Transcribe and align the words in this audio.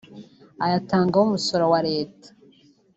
ayatangaho 0.65 1.23
umusoro 1.27 1.63
wa 1.73 1.79
Leta 1.89 2.27